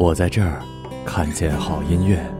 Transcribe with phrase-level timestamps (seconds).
[0.00, 0.62] 我在这儿
[1.04, 2.39] 看见好音乐。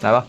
[0.00, 0.24] 来吧，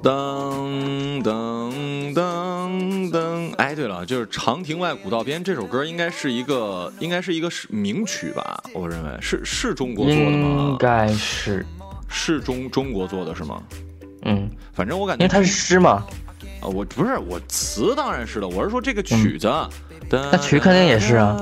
[0.00, 3.54] 噔噔噔噔！
[3.56, 8.62] 哎，对了，就是《长亭外，古道边》这首歌，应该是一个，应该是一个是名曲吧？
[8.72, 10.68] 我认为是是中国做的吗？
[10.70, 11.66] 应该是，
[12.08, 13.60] 是中中国做的是吗？
[14.22, 16.04] 嗯，反正我感觉，因为它是诗嘛。
[16.60, 19.48] 啊，我不是我词当然是的，我是说这个曲子。
[20.10, 21.36] 那曲肯定也是啊，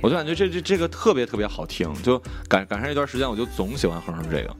[0.00, 4.56] 我就感觉这这这个特别特别好听，就赶赶上一段时间，我就总喜欢哼哼这个。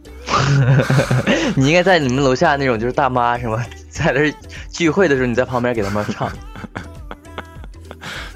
[1.56, 3.58] 你应该在你们楼下那种就是大妈什么，
[3.88, 4.32] 在那
[4.70, 6.30] 聚会的时候，你在旁边给他们唱。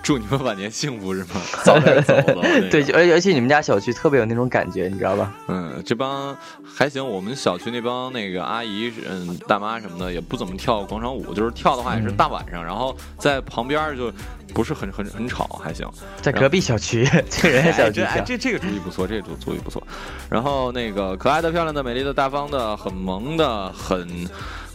[0.06, 1.43] 祝你们晚年幸福是吗？
[1.67, 2.43] 早点走了。
[2.71, 5.34] 对，而而且你们家小区特别有那种感觉，你知道吧？
[5.49, 14.12] 嗯，这帮还行，我们小区那帮那个阿姨、嗯大妈什么的也不怎么跳广场舞，就是跳的话也是大晚上，然后在旁边就
[14.55, 15.84] 不是很很很吵，还行。
[16.23, 18.06] 在隔壁小区， 这人小区。
[18.15, 19.84] 这这这个主意不错，这个主主意不错。
[20.31, 24.09] 然后那个可爱的、漂亮的、美丽的、大方的、很萌的、很。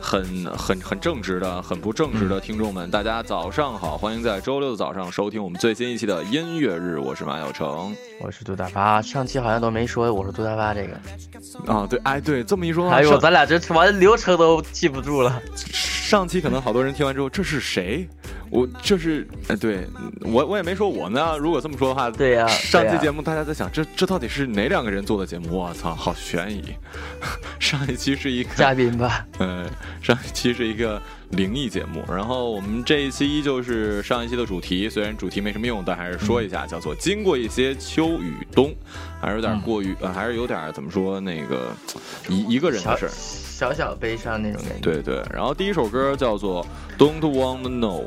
[0.01, 18.09] 很很很正直的，很不正直的听众们，大家早上好，欢迎在周六的早上收听我们最新一期的音乐日，我是马小成，我是杜大发，上期好像都没说我是杜大发这个，啊对，哎对，这么一说，哎呦，咱俩这完流程都记不住了，上期可能好多人听完之后，这是谁？
[18.51, 19.87] 我就是，哎，对
[20.19, 21.37] 我我也没说我呢。
[21.37, 25.57] 如果这么说的话，对呀，上期节目大家在想，这这到底是哪两个人做的节目？
[25.57, 26.61] 我操，好悬疑！
[27.59, 29.25] 上一期是一个嘉宾吧？
[29.39, 29.65] 嗯，
[30.01, 32.03] 上一期是一个灵异节目。
[32.09, 38.75] 然后我们这一期依旧是上一期的主题，虽然主题没什么用，但还是说一下，叫做经过一些秋与冬，
[39.21, 41.73] 还是有点过于，呃，还是有点怎么说那个
[42.27, 43.09] 一一个人的事儿。
[43.09, 44.79] 小小悲伤那种感觉。
[44.81, 46.65] 对对，然后第一首歌叫做
[46.99, 48.05] 《Don't Want to Know》，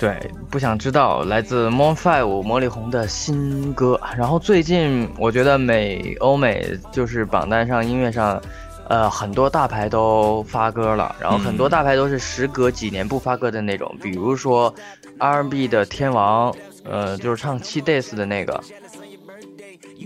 [0.00, 0.18] 对，
[0.48, 4.00] 不想知道，来自 Mon Five 魔力红的新歌。
[4.16, 8.40] 然后最近我觉得美欧美就是榜单上音乐上，
[8.88, 14.74] 呃，很多大牌都发歌了，然后很多大牌都是时隔几年不发歌的那种，比如说
[15.18, 16.50] R&B 的天王，
[16.82, 18.58] 呃，就是唱七 Days 的那个，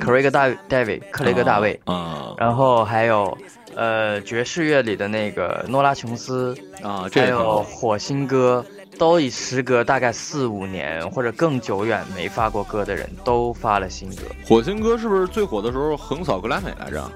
[0.01, 3.39] 克雷格大 David，克雷格大卫，啊，然后还有。
[3.77, 8.65] 呃，爵士乐里的那个诺拉琼斯啊，还有火星哥，
[8.99, 14.23] 都已时隔大概四五年或者更久远没发过歌的人都发了新歌。
[14.47, 17.11] 火星哥是不是最火的时候横扫格莱美来着？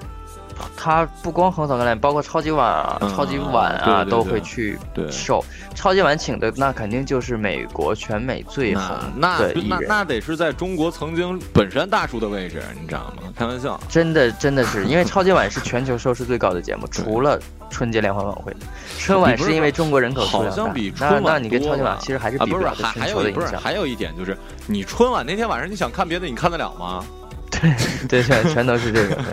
[0.76, 4.78] 他不光横扫橄榄，包括超级碗啊、超级碗啊都会去
[5.10, 5.44] 受。
[5.74, 8.84] 超级碗请的那肯定就是美国全美最红
[9.20, 13.30] 的艺人，那那得是在中国曾经本山大叔的位置，你知道吗？
[13.36, 17.38] 开玩笑，真的真的是，因为超级碗是全球收视最高的节目，除了
[17.70, 18.52] 春节联欢晚会。
[18.98, 23.60] 春晚是因为中国人口数量大，那那你跟超级碗其实还是比不了全球的影响。
[23.60, 27.04] 还有一点就是，你春晚那天晚上你想看别的，你看得了吗？
[27.50, 27.72] 对
[28.08, 29.14] 对，全全都是这个。
[29.14, 29.24] 对，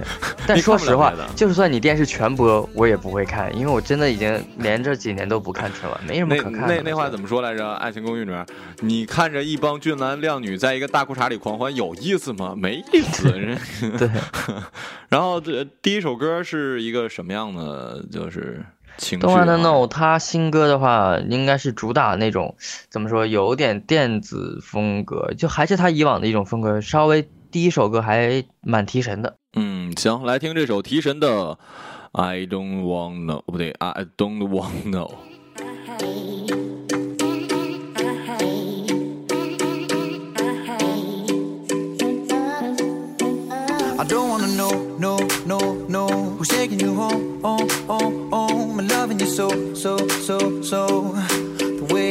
[0.47, 6.75] 但说实话，就算你电视全播，我也不会看，因为我真的已经连着几年都不看春晚，没什么可看的。
[6.75, 7.63] 那那话怎么说来着？
[7.73, 8.45] 《爱情公寓》里面，
[8.79, 12.56] 你看着一帮俊男靓女在一个大裤衩里狂欢，有意思吗？
[12.57, 13.31] 没意思。
[13.97, 14.09] 对。
[15.09, 18.03] 然后这第一首歌是一个什么样的？
[18.11, 18.65] 就是
[18.97, 19.25] 情绪。
[19.25, 22.56] Don't wanna know，他新歌的话，应该是主打那种
[22.89, 27.27] 怎么说，有点电子风格，就还是他以往的一种风格，稍微。
[27.56, 31.54] 第一首歌还蛮提神的，嗯，行，来听这首提神的
[32.12, 35.10] 《I Don't Want No》，不对，I Don't Want No。
[43.98, 45.57] I don't wanna know, no, no,
[45.88, 46.07] no,
[46.38, 51.16] who's taking you home, home, home, home, and loving you so, so, so, so.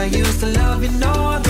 [0.00, 1.49] I used to love you, know,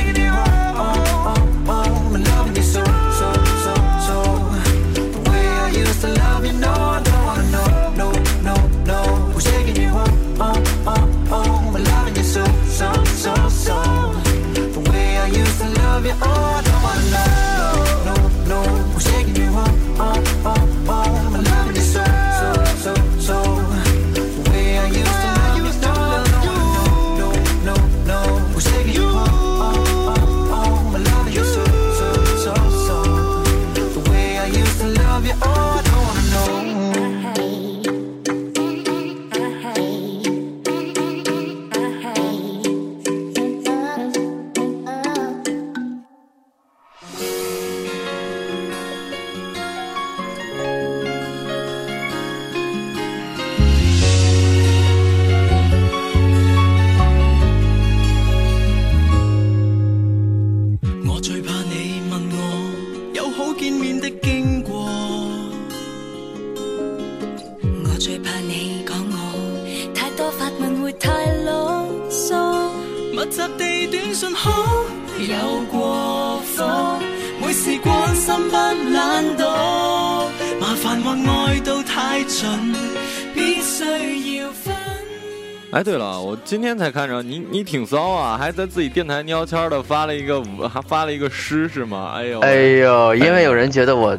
[85.81, 92.11] 哎，对了，我今天才看着你，你挺骚啊，还在自己电台喵悄的发了一个，还发了一个诗是吗？
[92.13, 94.15] 哎呦，哎呦，因为有人觉得我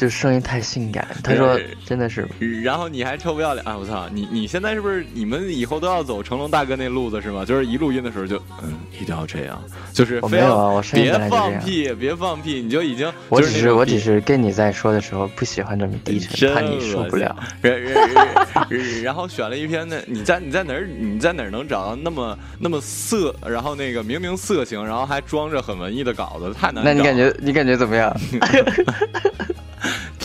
[0.00, 2.26] 就声音太性感，他说真的是
[2.62, 3.76] 然后你还臭不要脸啊！
[3.76, 7.44] 我操，你你现在是不是你们以后都要走成龙大哥那路子是吗？
[7.44, 17.36] 就是一录音的时候就嗯，一定要这样，就是我没有非要啊我声音别放屁，别放屁，你就已经我只是我只是跟你在说的时候不喜欢这么低沉，真怕你受不了。
[17.60, 26.82] 然然然然后选了一篇呢，你在你在哪儿你在哪儿能找到那么那么色，然后那个明明色情，然后还装着很文艺的稿子，太难。
[26.82, 28.10] 那你感觉你感觉怎么样？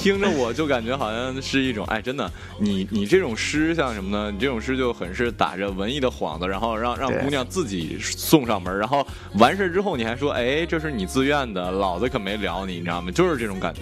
[0.06, 4.30] 听着我就感觉好像是一种，哎，真的，你你这种诗像什么呢？
[4.30, 9.04] 你这种诗就很是打着文艺的幌子，然后让让姑娘自己送上门，然后
[9.40, 13.10] 完事之后你还说，哎，这是你自愿的，老子可没撩你，你知道吗？
[13.10, 13.82] 就是这种感觉。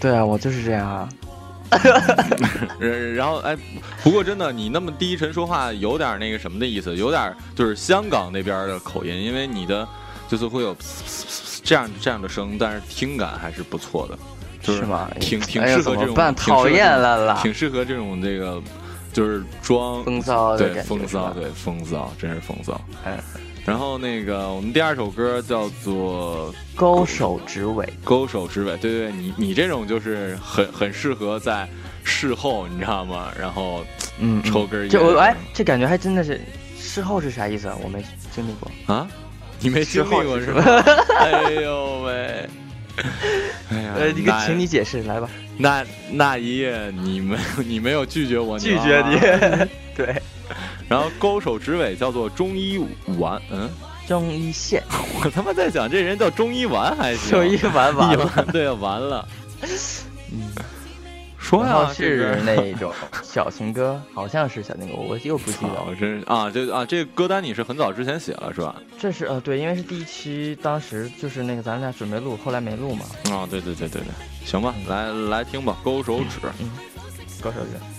[0.00, 1.08] 对啊，我就是这样 啊。
[2.80, 3.56] 然然后哎，
[4.02, 9.86] 不过真的，你那么低沉说话有点那个什么的意思，有点就是香港那边的口音，因为你的
[10.28, 10.76] 就是会有
[11.62, 14.18] 这样这样的声，但是听感还是不错的，
[14.68, 18.62] 就是吗挺挺适合这种，讨厌了啦挺适合这种这个
[19.12, 22.80] 就是装风骚的对风骚对风骚，真是风骚。
[23.04, 23.18] 哎，
[23.64, 31.68] 然后那个我们第二首歌叫做勾手指尾，《勾手指尾》，对对，你你这种就是很很适合在
[32.04, 33.32] 事后，你知道吗？
[33.38, 33.84] 然后
[34.18, 36.40] 嗯，抽根烟这我哎，这感觉还真的是
[36.78, 37.76] 事后是啥意思啊？
[37.82, 38.94] 我没经历过。
[38.94, 39.08] 啊，
[39.60, 40.62] 你没经历过是吧？
[41.18, 42.48] 哎呦喂！
[43.70, 45.28] 哎呀，呃，你个请你解释来吧。
[45.56, 49.68] 那那一夜你没你没有拒绝我，拒绝啊你。
[49.96, 50.14] 对，
[50.88, 52.78] 然后勾手指尾叫做中医
[53.18, 53.68] 丸，嗯，
[54.06, 54.82] 中医线，
[55.22, 58.46] 我他妈在想这人叫中医丸还行，中医丸完了。
[58.52, 59.26] 对完了。
[60.30, 60.52] 嗯，
[61.48, 65.94] 说然后呀，这个是 那种小情歌，好像是小情歌，我又不记得我。
[65.98, 68.76] 真是啊，这啊这个歌单你是很早之前写了是吧？
[68.98, 73.06] 这是呃对，因为是第一期，当时就是那个咱俩准备录，后来没录嘛。
[73.30, 76.36] 啊，对对对对对，行吧，来来听吧，勾手指。
[76.60, 76.70] 嗯，
[77.40, 77.97] 勾手人。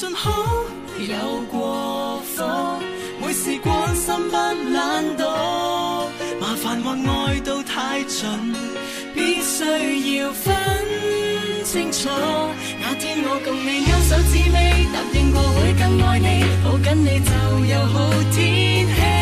[0.00, 0.30] 信好
[0.98, 2.78] 有过火，
[3.20, 6.08] 每事关心不懒惰，
[6.40, 8.26] 麻烦或爱到太尽，
[9.14, 10.56] 必须要分
[11.64, 12.08] 清楚。
[12.80, 17.30] 那天我共你勾手指尾，答应过会更爱你，抱紧你就
[17.66, 19.19] 有好天气。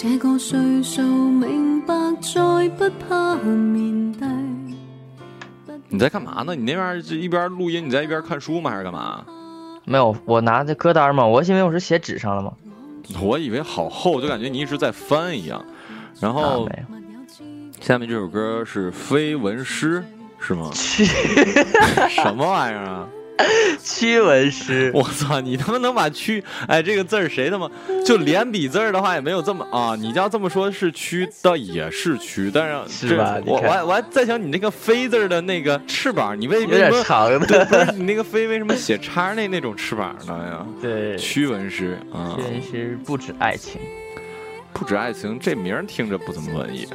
[0.00, 4.26] 這個歲數，明白再不怕面对。
[5.90, 6.54] 你在干嘛呢？
[6.54, 8.70] 你那边是一边录音，你在一边看书吗？
[8.70, 9.22] 还是干嘛？
[9.84, 12.50] 没有，我拿着歌单嘛，我因为我是写纸上了嘛。
[13.20, 15.62] 我以为好厚，就感觉你一直在翻一样。
[16.18, 16.66] 然啊后。
[17.82, 20.00] 下面这首歌是《非文诗》，
[20.38, 20.70] 是吗？
[22.08, 23.06] 什么玩意儿啊？
[23.82, 25.40] 驱蚊师，我操！
[25.40, 27.70] 你他妈能把“驱”哎这个字儿谁他妈
[28.04, 29.96] 就连笔字儿的话也没有这么啊？
[29.96, 37.86] 你要这么说是“驱”，倒也是“驱”，但是是吧我我还我还在想你那个“飞”字儿的那个翅膀，你为什么长对，不的。
[37.86, 40.66] 是你那个“飞”为什么写叉那那种翅膀呢呀？
[40.80, 43.80] 对，驱蚊师啊，驱蚊师不止爱情，
[44.72, 46.86] 不止爱情，这名儿听着不怎么文艺。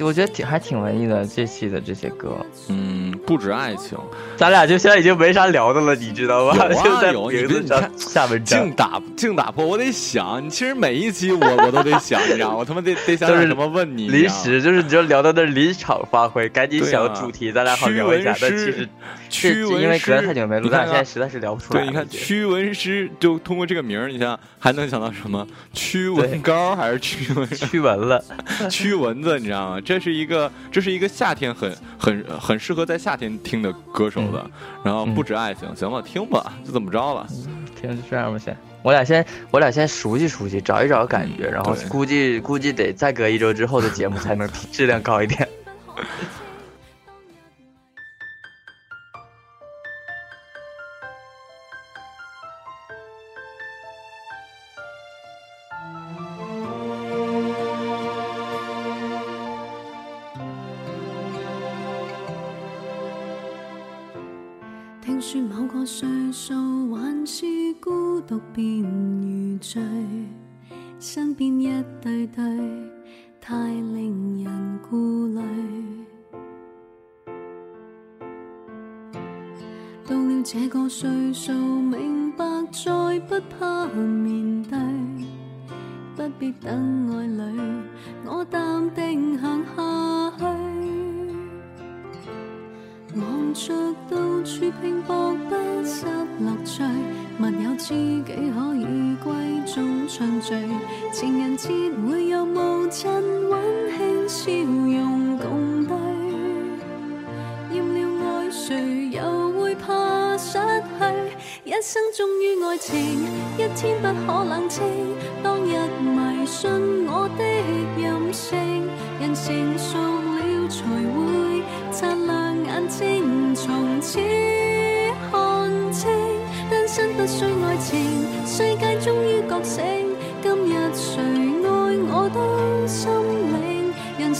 [0.00, 1.26] 我觉得挺还挺文艺的。
[1.26, 3.96] 这期的这些歌，嗯，不止爱情，
[4.36, 6.56] 咱俩就现在已经没啥聊的了，你知道吧？
[6.56, 8.74] 有啊 就在有名字上你看下文章净。
[8.74, 10.44] 打净打破，我得想。
[10.44, 12.56] 你其实每一期我我都得想，你知道吗？
[12.56, 14.08] 我他妈得得想点什么问你。
[14.08, 18.34] 临时就是你就聊到那临场发挥，赶紧想主题，咱俩好聊一下。
[18.40, 18.88] 但其实
[19.28, 25.46] 驱蚊是因为隔师太久没录，咱俩现在实在是聊不出来对，你看驱蚊师，就通过这个名儿，你想想还能想到什么？
[25.72, 28.24] 驱蚊膏还是驱蚊驱蚊了，
[28.70, 29.38] 驱蚊子？
[29.38, 29.69] 你知道吗？
[29.84, 34.50] 这是一个这是一个夏天很很很适合在夏天听的歌手的。
[34.82, 37.26] 然后不止爱情，行吧，听吧，就这么着了。
[37.78, 38.56] 听就这样吧，先。
[38.82, 45.46] 我俩先，我俩先熟悉熟悉，找一找感觉，然后估计估计得再隔一周之后的节目才能 质量高一点。
[65.80, 67.46] 我岁数还住
[67.80, 69.80] 孤独便如醉，
[70.98, 71.70] 身边一
[72.02, 72.44] 对对
[73.40, 75.40] 太令人顾虑。
[80.06, 84.78] 到了这个岁数，明白再不怕面对，
[86.14, 87.09] 不必等。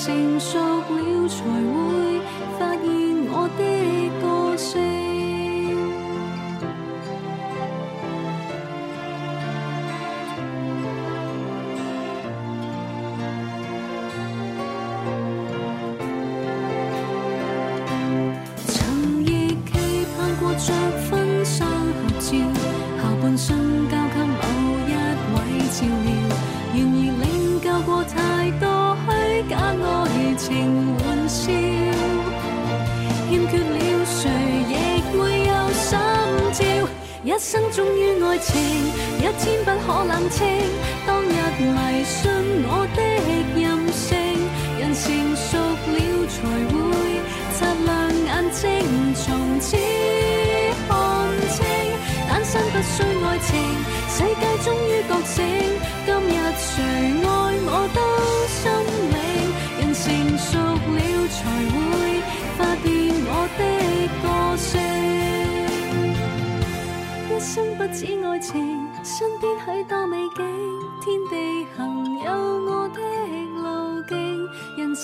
[0.02, 2.20] 成熟了才会
[2.58, 3.09] 发现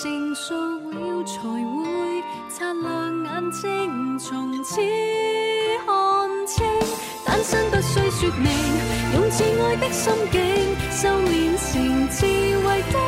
[0.02, 4.78] 成熟了才会擦亮眼睛，从此
[5.86, 6.66] 看清。
[7.24, 8.52] 单身不需说明，
[9.14, 12.26] 用挚爱的心境，修炼成智
[12.58, 13.05] 慧的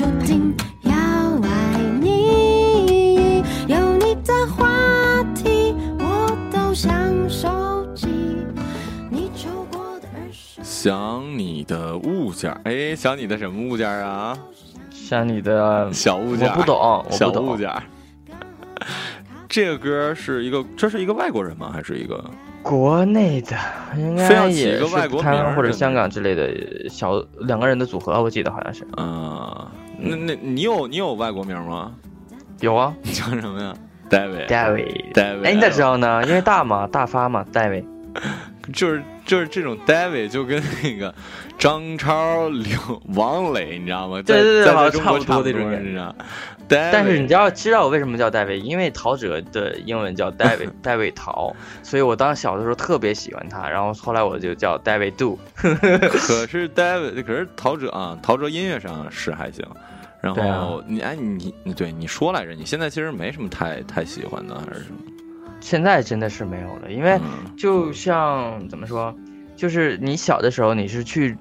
[0.00, 0.92] 注定要
[1.42, 3.42] 爱你。
[3.68, 6.90] 有你的话题，我都想
[7.28, 8.08] 收集。
[9.10, 14.38] 你抽过的二手想你的物件儿，哎，想你的什么物件儿啊？
[14.90, 17.82] 像你的小物件儿，我不懂我不小物件儿。
[19.50, 21.70] 这个歌是一个，这是一个外国人吗？
[21.70, 22.24] 还是一个？
[22.62, 23.54] 国内的，
[23.98, 29.66] 应非要该也起一个外是国名儿台湾或者香港之类的小两个人的组合，我记得好像是嗯，
[30.00, 31.94] 那那你有你有外国名吗？
[32.60, 33.74] 有啊你叫什么呀
[34.10, 34.46] ？David。
[34.46, 35.12] ，David。
[35.12, 35.44] David。
[35.44, 35.80] 哎，你咋知？
[35.80, 36.22] 道呢？
[36.26, 37.84] 因为大嘛，大发嘛，David。
[38.74, 41.12] 就是就是这种 David 就跟那个
[41.58, 44.16] 张超、刘王磊，你知道吗？
[44.22, 44.64] 在对对对
[45.00, 46.14] 差不多那种人你知道。
[46.68, 48.60] David，但是你知道知道我为什么叫戴维？
[48.60, 55.38] 因为陶喆的英文叫戴维， 戴维陶，所以我当小的时候特别喜欢他，然后后来我就叫戴维杜。
[55.54, 59.64] 可是 David，可是陶喆啊，陶喆音乐上是还行。
[60.20, 64.98] 然后你哎你你对你说来着，你现在其实没什么太太喜欢的，还是什么？
[65.60, 69.14] 现在真的是没有了，因为嗯就像怎么说，
[69.56, 71.36] 就是你小的时候你是去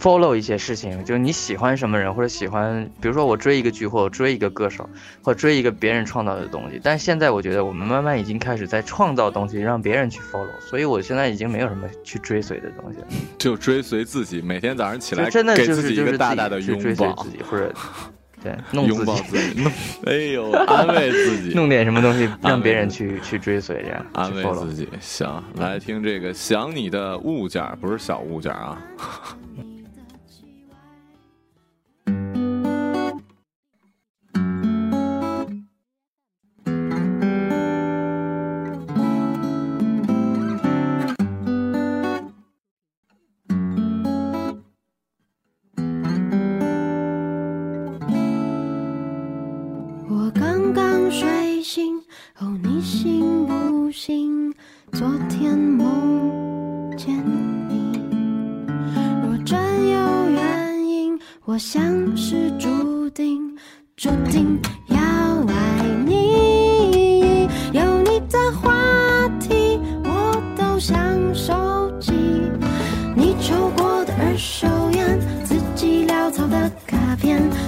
[0.00, 4.88] follow 一些事情，就是你喜欢什么人或者喜欢，比如说我追一个剧或者追一个歌手，
[5.22, 6.80] 或者追一个别人创造的东西。
[6.82, 13.06] 但现在我觉得我们慢慢已经开始在创造东西，让别人去 follow，所以我现在已经没有什么去追随的东西了。
[13.38, 17.72] 就追随自己，每天早上起来就真的就是就是大大的拥去追随抱自，己，或者
[18.42, 19.72] 对弄拥自己，抱自己，弄
[20.06, 24.74] 哎呦，安慰自己，弄点什么东西让别人去去追随，这样安慰自。
[24.74, 24.88] 己。
[25.00, 28.82] 行，来听这个想你的物件，不是小物件啊。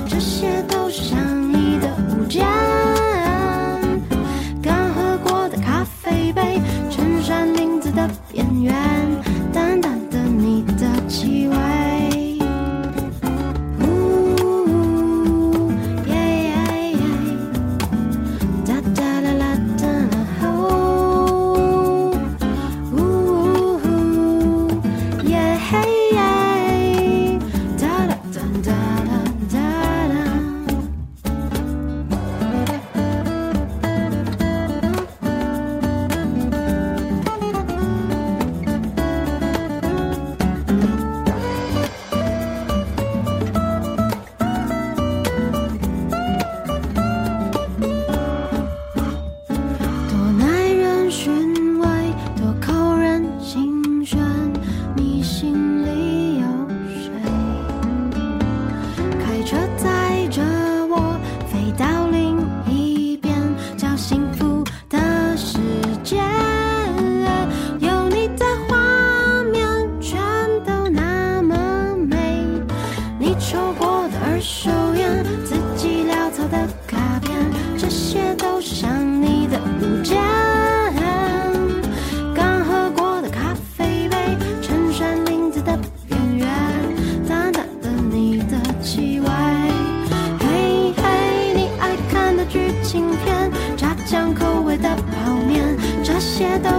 [0.08, 0.53] 这些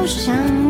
[0.07, 0.64] 想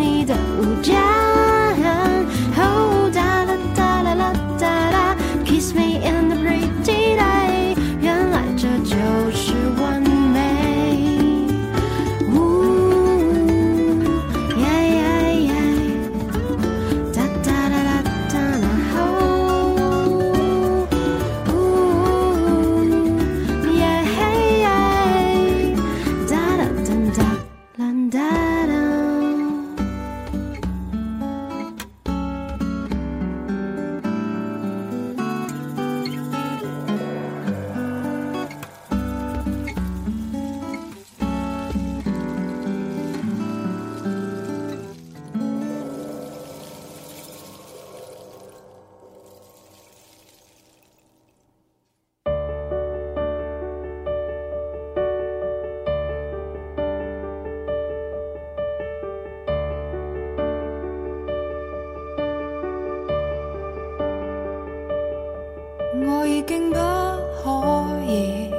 [66.45, 68.51] 經不可以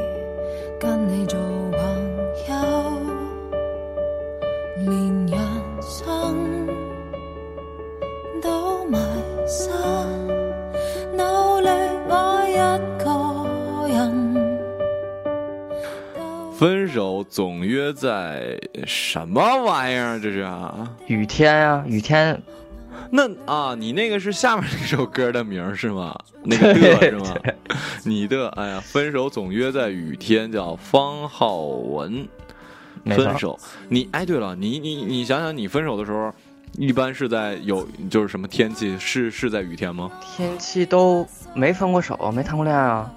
[0.79, 1.81] 跟你做朋
[2.49, 2.55] 友，
[4.79, 5.39] 連人
[5.81, 6.67] 生
[8.43, 8.99] 都迷
[9.47, 9.71] 失，
[11.13, 11.69] 努力
[12.11, 12.55] 愛一
[13.03, 13.09] 個
[13.89, 13.95] 人。
[16.59, 20.19] 分手总约在什么玩意儿？
[20.21, 20.91] 这是啊？
[21.07, 22.43] 雨天啊，雨天，
[23.11, 26.19] 那啊，你那个是下面那首歌的名是吗？
[26.43, 27.35] 那个的是吗？
[28.05, 32.27] 你的，哎呀，分手总约在雨天，叫方浩文。
[33.03, 33.57] 没分手，
[33.89, 36.33] 你哎，对了，你你你想想，你分手的时候，
[36.73, 38.99] 一般是在有就是什么天气？
[38.99, 40.11] 是是在雨天吗？
[40.21, 43.13] 天气都没分过手，没谈过恋爱啊。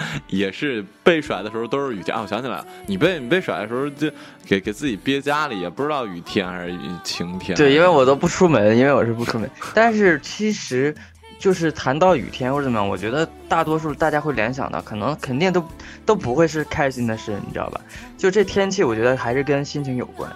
[0.28, 2.22] 也是被甩的时候都是雨天啊！
[2.22, 4.10] 我想起来了，你被你被甩的时候就
[4.46, 7.54] 给给自己憋家里，也不知道雨天还是雨晴天。
[7.56, 9.48] 对，因为我都不出门，因为我是不出门。
[9.74, 10.94] 但是其实，
[11.40, 15.64] 就是谈到雨天或者怎么样，我觉得大多数大家会联想到，可能肯定都
[16.04, 17.80] 都不会是开心的事，你知道吧？
[18.18, 20.30] 就这天气，我觉得还是跟心情有关。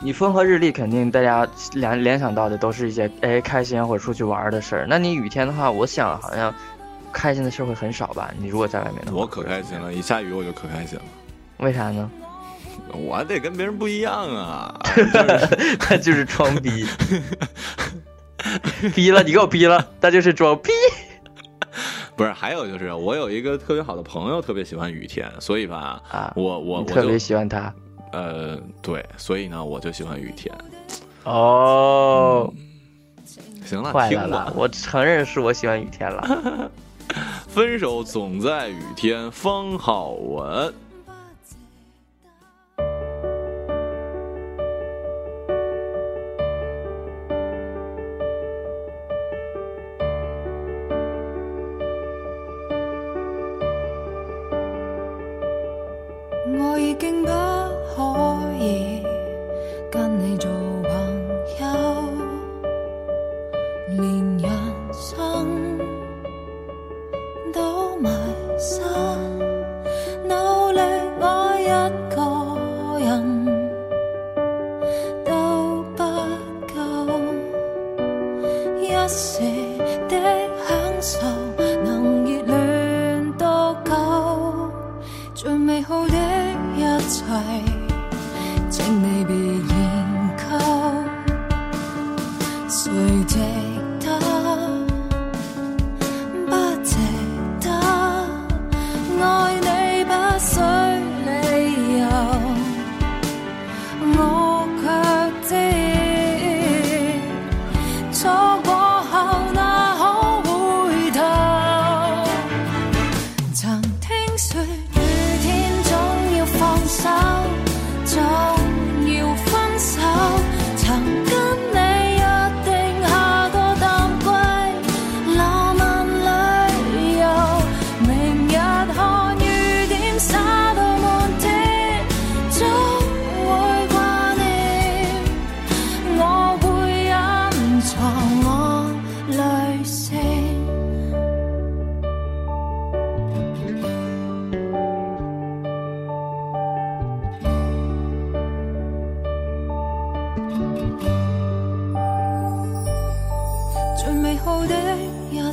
[0.00, 4.86] 你风和日丽，肯定大家联联想到的都是一些哎开心或者出去玩的事儿。
[4.88, 6.54] 那你雨天的话，我想好像
[7.12, 8.32] 开心的事儿会很少吧？
[8.38, 11.04] 你如果在外面的话，我可开心了，一下雨我就可开心了。
[11.58, 12.08] 为啥呢？
[12.92, 14.74] 我得跟别人不一样啊！
[15.80, 16.86] 他就是装逼，
[18.94, 20.70] 逼了你给我逼了，那就是装逼。
[22.16, 27.72] 不是，还有就是我有一个特别好的朋友，特别喜欢雨天，所以吧，啊我我特别喜欢他
[28.12, 30.54] 呃对，所以呢，我就喜欢雨天。
[31.24, 32.52] 哦，
[33.64, 34.52] 行了，听坏了。
[34.56, 36.70] 我承认是我喜欢雨天了。
[37.48, 40.72] 分手总在雨天，方好文。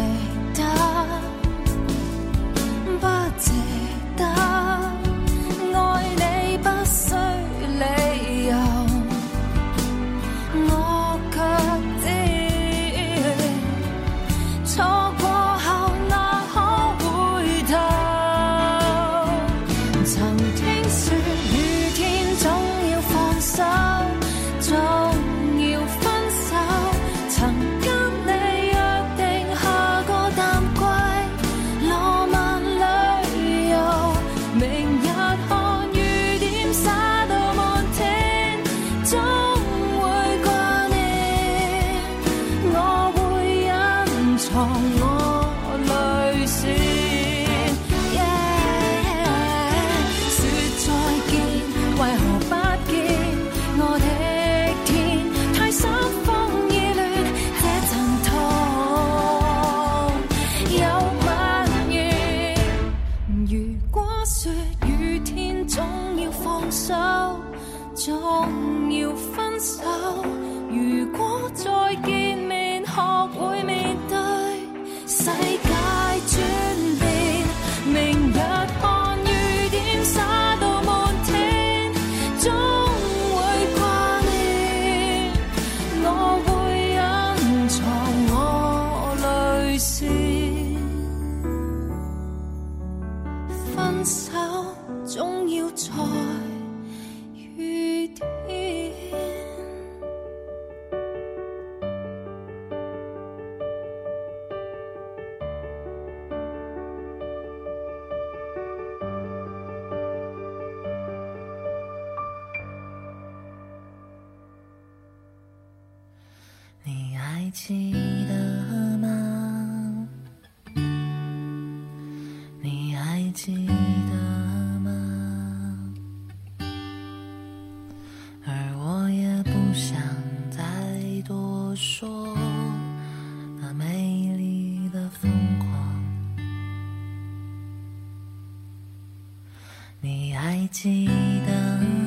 [140.69, 141.07] 记
[141.47, 141.53] 得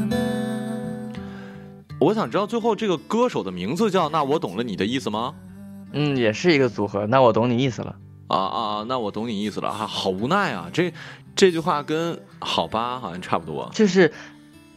[0.07, 0.17] 吗？
[1.99, 5.33] 我想知道最后这个歌手的名字叫“那我懂了你的意思吗
[5.91, 7.05] 嗯，也是一个组合。
[7.07, 7.95] 那我懂你意思了。”？
[8.27, 10.69] 啊啊，那我懂你意思了啊，好无奈啊！
[10.71, 10.93] 这
[11.35, 13.69] 这句话跟“好吧”好像差不多。
[13.73, 14.13] 就是，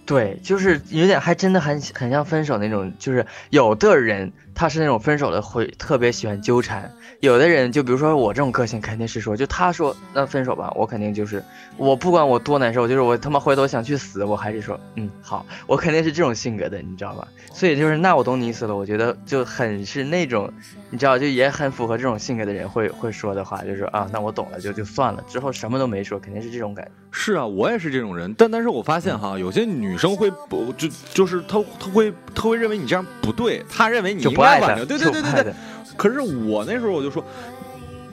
[0.07, 6.91] 对，就是有点还真的很很像分手那种，就是有的人他是那种分手了会特别喜欢纠缠，
[7.21, 11.43] 有的人就比如说我这种个性肯定是说，就他说那分手吧，我肯定就是
[11.79, 17.27] 我不管我多难受，就是我他妈回头想去死，我还是说嗯好，我肯定是这种性格的，你知道吧？
[17.53, 20.53] 所以就是那我懂你意思了，我觉得就很是那种，
[20.91, 26.91] 你知道就也很符合这种性格的人会会说的话，就是啊那我懂了就就算了，之后什么都没说，肯定是这种感觉。
[27.11, 35.55] 是啊，我也是这种人，但但是我发现哈，有些女生会不就就是她她会她会认为你这样不对，她认为你应该挽留，对对对对对。
[35.97, 37.25] 可是我那时候我就说，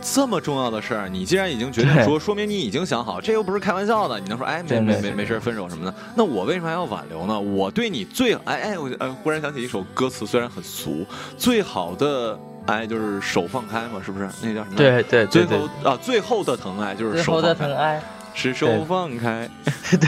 [0.02, 4.20] 这么重要的事儿，你既然已经决定说，说明你已经想好，这又不是开玩笑的。
[4.20, 5.94] 你能说哎没对对对没没没事儿分手什么的？
[6.16, 7.40] 那我为什么还要挽留呢？
[7.40, 11.06] 我对你最哎哎我呃忽然想起一首歌词，虽然很俗，
[11.38, 14.30] 最好的哎就是手放开嘛，是不是？
[14.42, 14.76] 那叫什么？
[14.76, 18.02] 对对最对最后啊最后的疼爱就是手的放开，疼爱，
[18.36, 19.50] 是手放开。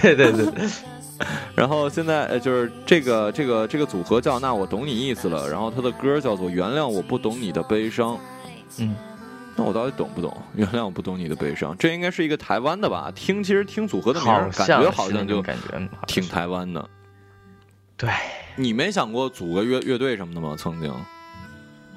[0.01, 0.69] 对对对对。
[1.55, 8.17] 然后现在呃，就是这个这个这个组合叫“那我懂你意思了”，然后他的歌叫做“原谅我不懂你的悲伤”。
[8.79, 8.95] 嗯，
[9.55, 10.35] 那我到底懂不懂？
[10.55, 13.11] 原谅我不懂你的悲伤，这应该是一个台湾的吧？
[13.13, 16.89] 听其实听组合的名儿，感觉好像就感觉，挺台湾的。
[17.95, 18.09] 对。
[18.55, 20.55] 你没想过组个乐乐队什么的吗？
[20.57, 20.93] 曾经？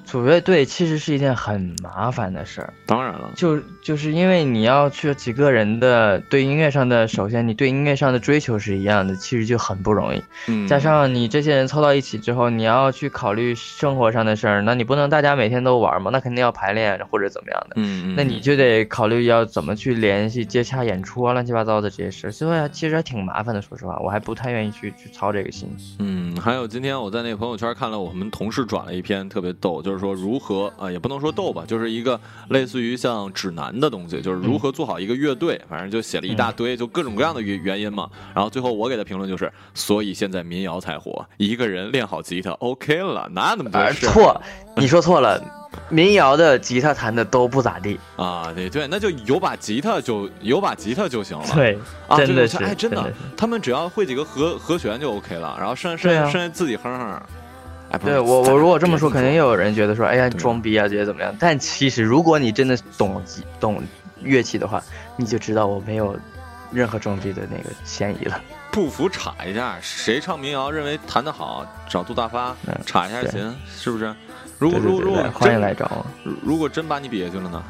[0.07, 10.23] 组乐队其实是一件很麻烦的事儿，当然了，就就是因为你要去几个人的对音乐上的，首先你对音乐上的追求是一样的，其实就很不容易。
[10.47, 17.73] 嗯，加上你这些人凑到一起之后，你要去考虑生活上的事儿，那你不能大家每天都玩嘛，那肯定要排练或者怎么样的。
[17.75, 23.61] 嗯嗯，那你就得考虑要怎么去联系、接洽演出啊，乱七八糟的这些事，所以其实还挺麻烦的。
[23.61, 25.69] 说实话，我还不太愿意去去操这个心。
[25.99, 32.19] 嗯，还有今天我在那个朋友圈看了我们同事转了一篇特别逗，就是说如何啊、也不能说逗吧，就是一个
[32.49, 38.09] 类似于像指南的东西，就是如何做好一个乐队，反正就写了一大堆，就各种各样的原原因嘛。
[38.33, 44.41] 然后最后我给的评论就是，所以现在民谣才火，一个人练好吉他 OK 了，哪有那么多而事错，
[44.75, 45.41] 你说错了，
[45.89, 47.99] 民谣的吉他弹的都不咋地。
[48.15, 48.51] 啊？
[48.53, 51.45] 对对，那就有把吉他就有把吉他就行了。
[51.53, 51.77] 对，
[52.07, 57.21] 啊，真的是，哎，真的的。，他们只要会几个和和弦就 OK 了，然后剩剩剩下自己哼哼。
[57.89, 59.45] 哎，对我，我如果这么说，肯定有。
[59.45, 61.33] 又有人觉得说，哎呀，装逼啊，觉得怎么样？
[61.39, 63.21] 但其实，如果你真的懂
[63.59, 63.81] 懂
[64.21, 64.83] 乐器的话，
[65.15, 66.17] 你就知道我没有
[66.71, 68.41] 任何装逼的那个嫌疑了。
[68.71, 74.13] 不服查一下，谁唱民谣认为弹得好，找杜大发嗯插一下对琴，是不是？
[74.59, 76.05] 如果如如果欢迎来找我。
[76.43, 77.63] 如果真把你比下去了呢？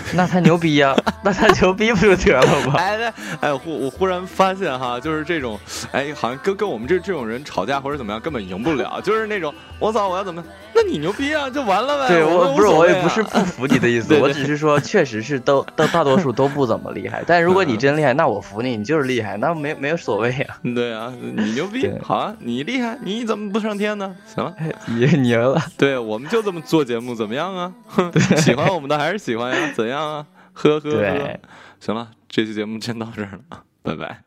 [0.14, 2.74] 那他牛逼呀、 那他牛逼不就得了吗？
[2.78, 5.58] 哎哎哎，忽我忽然发现哈，就是这种，
[5.92, 9.00] 哎，好像跟跟我们这这种人吵架或者怎么样，根本赢不了。
[9.02, 10.42] 就是那种，我操，我要怎么？
[10.74, 12.08] 那你牛逼啊，就完了呗。
[12.08, 17.22] 对我我不是，我也啊不是不服你的意思， 对对我只是说，确实是都都大多数都不怎么厉害。
[17.26, 20.56] 但如果你真厉害，那我服你，你就是厉害，那没没有所谓啊。
[20.74, 24.14] 对啊，你牛逼，好啊，你厉害，你怎么不上天呢？
[24.26, 24.54] 行了，
[24.86, 27.72] 你你赢了，对，我们就这么做节目，怎么样啊？
[27.88, 29.70] 哼，喜欢我们的还是喜欢呀？
[29.74, 30.26] 怎样啊？
[30.52, 31.40] 呵呵呵对。
[31.80, 34.24] 行了，这期节目先到这儿了，拜拜。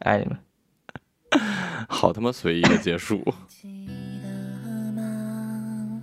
[0.00, 0.38] 爱你们。
[1.88, 3.22] 好他妈随意的结束。
[3.46, 3.88] 记
[4.22, 6.02] 得吗？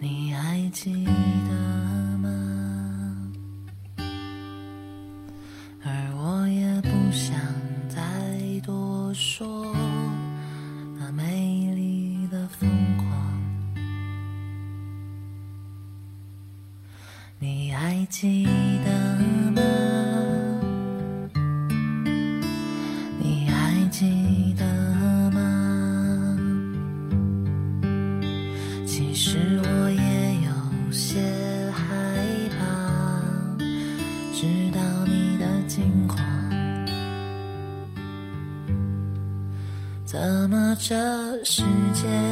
[0.00, 1.10] 你还记得
[41.44, 42.23] 世界。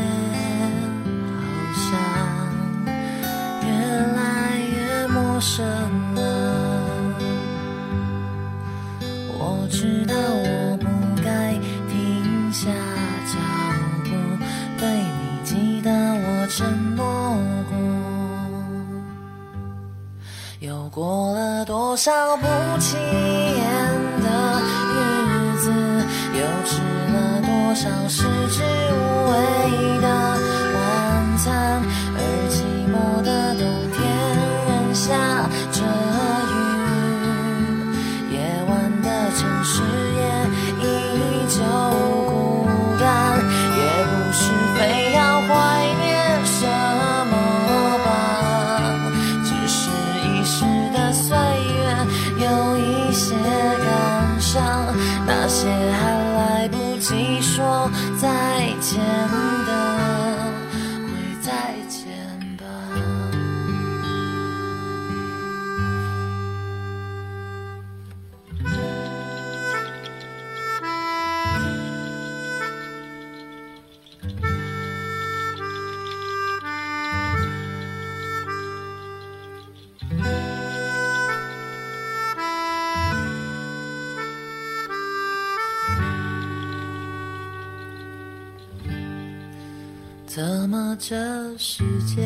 [92.14, 92.20] 界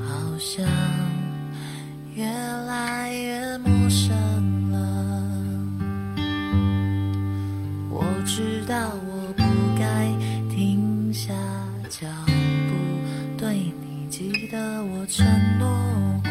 [0.00, 0.08] 好
[0.38, 0.64] 像
[2.14, 2.24] 越
[2.66, 4.16] 来越陌生
[4.72, 4.78] 了？
[7.90, 8.74] 我知道
[9.06, 9.42] 我不
[9.78, 9.84] 该
[10.48, 11.34] 停下
[11.90, 12.72] 脚步，
[13.36, 15.26] 对你记得我承
[15.58, 15.68] 诺
[16.22, 16.30] 过。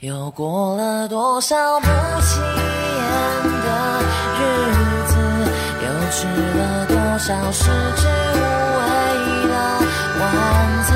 [0.00, 2.40] 又过了多少不起
[6.10, 7.64] 吃了多少食
[7.96, 8.40] 之无
[8.78, 8.82] 味
[9.48, 9.54] 的
[10.20, 10.24] 晚
[10.86, 10.90] 餐，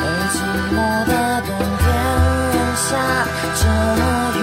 [0.00, 0.34] 而寂
[0.72, 0.76] 寞
[1.06, 1.12] 的
[1.46, 1.48] 冬
[1.82, 1.84] 天
[2.54, 2.88] 仍下
[3.54, 3.60] 着
[4.36, 4.40] 雨，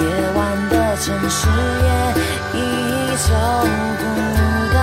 [0.00, 0.04] 夜
[0.34, 1.40] 晚的城市
[1.84, 1.88] 也
[2.58, 2.60] 依
[3.16, 3.28] 旧
[4.00, 4.02] 孤
[4.72, 4.76] 单，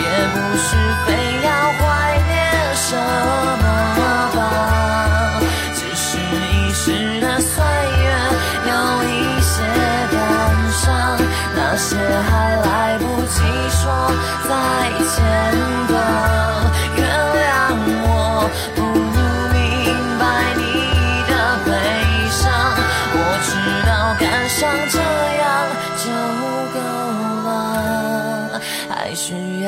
[0.00, 0.66] 也不是
[1.06, 1.08] 非
[1.44, 1.46] 要
[1.78, 1.82] 怀
[2.26, 2.30] 念
[2.74, 3.57] 什么。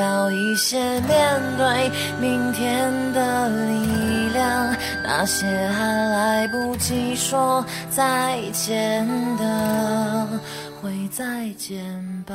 [0.00, 4.74] 要一些面对明天的力量。
[5.04, 10.26] 那些还来不及说再见的，
[10.80, 11.84] 会再见
[12.26, 12.34] 吧。